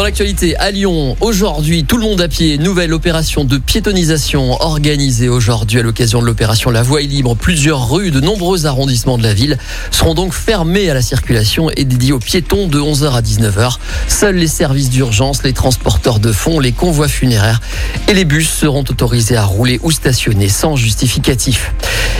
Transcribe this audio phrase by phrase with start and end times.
[0.00, 5.28] Dans l'actualité, à Lyon, aujourd'hui, tout le monde à pied, nouvelle opération de piétonisation organisée
[5.28, 7.36] aujourd'hui à l'occasion de l'opération La Voie est libre.
[7.36, 9.58] Plusieurs rues de nombreux arrondissements de la ville
[9.90, 13.76] seront donc fermées à la circulation et dédiées aux piétons de 11h à 19h.
[14.08, 17.60] Seuls les services d'urgence, les transporteurs de fonds, les convois funéraires
[18.08, 21.74] et les bus seront autorisés à rouler ou stationner sans justificatif.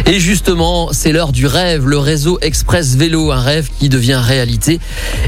[0.06, 4.80] Et justement, c'est l'heure du rêve, le réseau Express Vélo, un rêve qui devient réalité.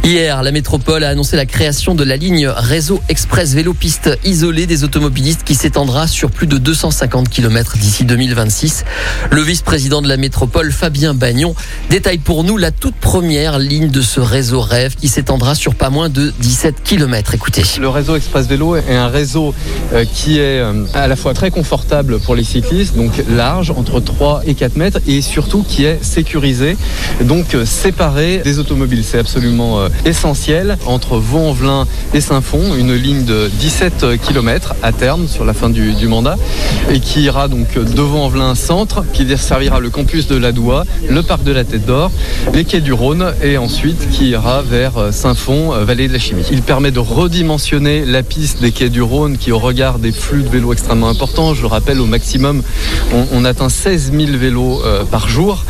[0.04, 4.66] Hier, la métropole a annoncé la création de la ligne réseau Express Vélo piste isolée
[4.66, 8.84] des automobilistes qui s'étendra sur plus de 250 km d'ici 2026.
[9.30, 11.54] Le vice-président de la métropole, Fabien Bagnon,
[11.90, 15.90] détaille pour nous la toute première ligne de ce réseau rêve qui s'étendra sur pas
[15.90, 17.34] moins de 17 km.
[17.34, 17.62] Écoutez.
[17.78, 19.54] Le réseau Express Vélo est un réseau
[19.92, 24.00] euh, qui est euh, à la fois très confortable pour les cyclistes, donc large, entre
[24.00, 26.76] 3 et 4 mètres, et surtout qui est sécurisé,
[27.20, 29.04] donc euh, séparé des automobiles.
[29.04, 35.44] C'est absolument essentiel entre Vaux-en-Velin et Saint-Fond, une ligne de 17 km à terme sur
[35.44, 36.36] la fin du, mandat,
[36.90, 41.22] et qui ira donc de Vaux-en-Velin centre, qui desservira le campus de la Doua, le
[41.22, 42.10] parc de la Tête d'Or,
[42.54, 46.44] les quais du Rhône, et ensuite qui ira vers Saint-Fond, vallée de la Chimie.
[46.50, 50.42] Il permet de redimensionner la piste des quais du Rhône, qui au regard des flux
[50.42, 52.62] de vélos extrêmement importants, je le rappelle, au maximum,
[53.12, 55.64] on, on atteint 16 000 vélos euh, par jour.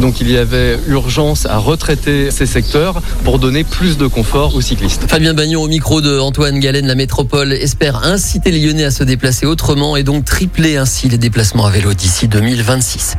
[0.00, 4.60] Donc il y avait urgence à retraiter ces secteurs pour donner plus de confort aux
[4.60, 5.08] cyclistes.
[5.08, 9.04] Fabien Bagnon au micro de Antoine Galen, la métropole espère inciter les Lyonnais à se
[9.04, 13.14] déplacer autrement et donc tripler ainsi les déplacements à vélo d'ici 2026.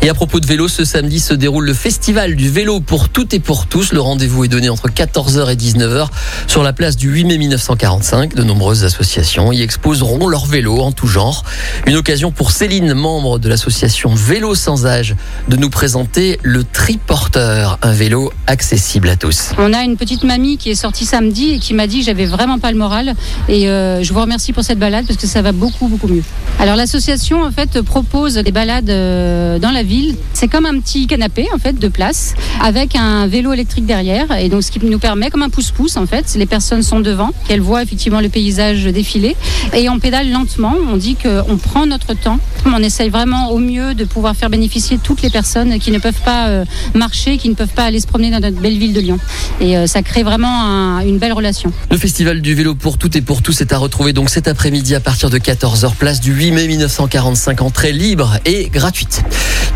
[0.00, 3.34] Et à propos de vélo, ce samedi se déroule le festival du vélo pour toutes
[3.34, 3.92] et pour tous.
[3.92, 6.06] Le rendez-vous est donné entre 14h et 19h
[6.46, 8.32] sur la place du 8 mai 1945.
[8.36, 11.42] De nombreuses associations y exposeront leurs vélos en tout genre.
[11.88, 15.16] Une occasion pour Céline, membre de l'association Vélo sans âge,
[15.48, 19.50] de nous présenter le Triporteur, un vélo accessible à tous.
[19.58, 22.60] On a une petite mamie qui est sortie samedi et qui m'a dit j'avais vraiment
[22.60, 23.14] pas le moral
[23.48, 26.22] et euh, je vous remercie pour cette balade parce que ça va beaucoup beaucoup mieux.
[26.60, 29.87] Alors l'association en fait propose des balades euh, dans la ville.
[30.34, 34.48] C'est comme un petit canapé en fait de place avec un vélo électrique derrière et
[34.48, 36.34] donc ce qui nous permet comme un pouce-pouce en fait.
[36.36, 39.36] Les personnes sont devant, qu'elles voient effectivement le paysage défiler
[39.74, 40.74] et on pédale lentement.
[40.90, 42.38] On dit qu'on prend notre temps.
[42.66, 46.20] On essaye vraiment au mieux de pouvoir faire bénéficier toutes les personnes qui ne peuvent
[46.24, 46.64] pas euh,
[46.94, 49.18] marcher, qui ne peuvent pas aller se promener dans notre belle ville de Lyon.
[49.60, 51.72] Et euh, ça crée vraiment une belle relation.
[51.90, 54.94] Le festival du vélo pour toutes et pour tous est à retrouver donc cet après-midi
[54.94, 59.22] à partir de 14h, place du 8 mai 1945, entrée libre et gratuite.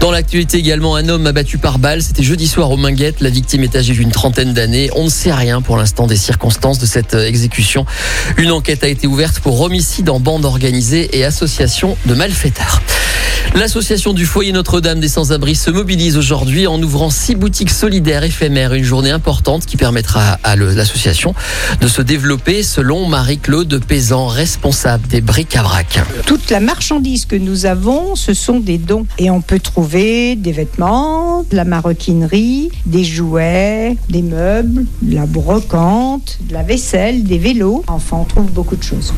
[0.00, 2.02] Dans l'actualité également, un homme abattu par balle.
[2.02, 3.20] C'était jeudi soir au Minguette.
[3.20, 4.90] La victime est âgée d'une trentaine d'années.
[4.96, 7.86] On ne sait rien pour l'instant des circonstances de cette euh, exécution.
[8.36, 10.46] Une enquête a été ouverte pour homicide en bande
[11.12, 12.80] et association de malfaiteurs.
[13.54, 18.72] L'association du foyer Notre-Dame des Sans-Abri se mobilise aujourd'hui en ouvrant six boutiques solidaires éphémères.
[18.72, 21.34] Une journée importante qui permettra à l'association
[21.80, 26.00] de se développer selon Marie-Claude Paysan, responsable des bric-à-brac.
[26.24, 29.04] Toute la marchandise que nous avons, ce sont des dons.
[29.18, 35.26] Et on peut trouver des vêtements, de la maroquinerie, des jouets, des meubles, de la
[35.26, 37.84] brocante, de la vaisselle, des vélos.
[37.86, 39.12] Enfin, on trouve beaucoup de choses.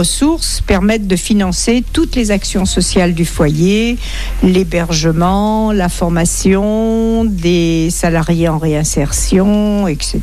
[0.00, 3.98] Ressources permettent de financer toutes les actions sociales du foyer
[4.42, 10.22] l'hébergement, la formation des salariés en réinsertion, etc.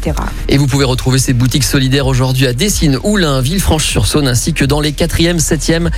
[0.50, 4.82] Et vous pouvez retrouver ces boutiques solidaires aujourd'hui à Dessines, Oulin, Villefranche-sur-Saône, ainsi que dans
[4.82, 5.92] les 4e, 7e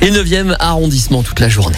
[0.00, 1.76] et 9e arrondissements toute la journée.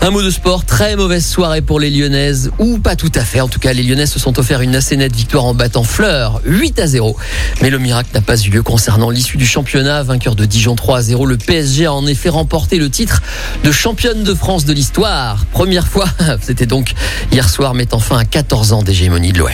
[0.00, 3.40] Un mot de sport, très mauvaise soirée pour les Lyonnaises, ou pas tout à fait.
[3.40, 6.40] En tout cas, les Lyonnaises se sont offert une assez nette victoire en battant Fleur
[6.44, 7.16] 8 à 0.
[7.60, 10.02] Mais le miracle n'a pas eu lieu concernant l'issue du championnat.
[10.02, 13.22] Vainqueur de Dijon 3 à 0, le PSG a en effet remporté le titre
[13.64, 15.44] de championne de France de l'histoire.
[15.52, 16.06] Première fois,
[16.40, 16.92] c'était donc
[17.32, 19.50] hier soir, mettant fin à 14 ans d'hégémonie de l'OL.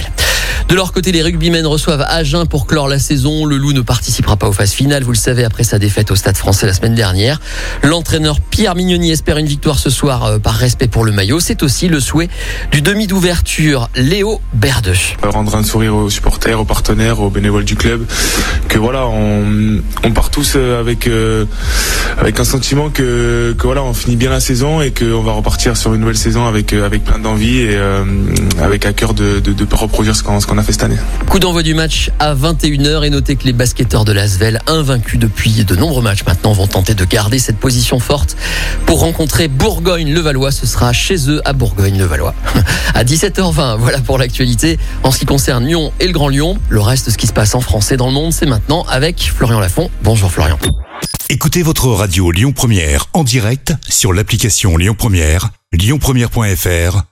[0.73, 3.45] De leur côté, les rugbymen reçoivent Agen pour clore la saison.
[3.45, 6.17] Le Loup ne participera pas aux phases finales, vous le savez, après sa défaite au
[6.17, 7.43] Stade français la semaine dernière.
[7.83, 11.41] L'entraîneur Pierre Mignoni espère une victoire ce soir euh, par respect pour le maillot.
[11.41, 12.31] C'est aussi le souhait
[12.71, 14.95] du demi d'ouverture, Léo Berdeux.
[15.23, 18.07] Rendre un sourire aux supporters, aux partenaires, aux bénévoles du club.
[18.69, 21.45] Que voilà, on, part tous euh, avec, euh,
[22.17, 25.93] avec un sentiment que, voilà, on finit bien la saison et qu'on va repartir sur
[25.93, 27.79] une nouvelle saison avec, avec plein d'envie et
[28.59, 30.99] avec à cœur de ne pas reproduire ce qu'on a fait cette année.
[31.29, 35.65] Coup d'envoi du match à 21h et notez que les basketteurs de l'Asvel, invaincus depuis
[35.65, 38.37] de nombreux matchs maintenant, vont tenter de garder cette position forte
[38.87, 40.51] pour rencontrer Bourgogne-Levallois.
[40.51, 42.35] Ce sera chez eux à Bourgogne-Levallois.
[42.95, 44.79] À 17h20, voilà pour l'actualité.
[45.03, 47.33] En ce qui concerne Lyon et le Grand Lyon, le reste de ce qui se
[47.33, 49.91] passe en français dans le monde, c'est maintenant avec Florian Lafont.
[50.03, 50.59] Bonjour Florian.
[51.31, 57.12] Écoutez votre radio Lyon Première en direct sur l'application Lyon Première, lyonpremière.fr